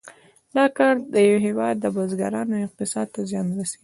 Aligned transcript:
دا 0.55 0.65
کار 0.77 0.95
د 1.13 1.15
یو 1.29 1.37
هېواد 1.47 1.77
بزګرانو 1.95 2.55
او 2.59 2.65
اقتصاد 2.67 3.07
ته 3.13 3.19
زیان 3.29 3.47
رسیږي. 3.57 3.77